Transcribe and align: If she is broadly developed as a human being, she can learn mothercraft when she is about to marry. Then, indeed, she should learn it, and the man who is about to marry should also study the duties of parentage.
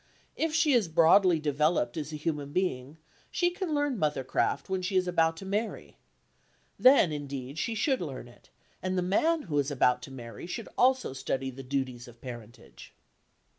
If 0.35 0.55
she 0.55 0.73
is 0.73 0.87
broadly 0.87 1.39
developed 1.39 1.95
as 1.95 2.11
a 2.11 2.15
human 2.15 2.51
being, 2.51 2.97
she 3.29 3.51
can 3.51 3.75
learn 3.75 3.99
mothercraft 3.99 4.67
when 4.67 4.81
she 4.81 4.95
is 4.95 5.07
about 5.07 5.37
to 5.37 5.45
marry. 5.45 5.99
Then, 6.79 7.11
indeed, 7.11 7.59
she 7.59 7.75
should 7.75 8.01
learn 8.01 8.27
it, 8.27 8.49
and 8.81 8.97
the 8.97 9.03
man 9.03 9.43
who 9.43 9.59
is 9.59 9.69
about 9.69 10.01
to 10.01 10.11
marry 10.11 10.47
should 10.47 10.69
also 10.75 11.13
study 11.13 11.51
the 11.51 11.61
duties 11.61 12.07
of 12.07 12.19
parentage. 12.19 12.95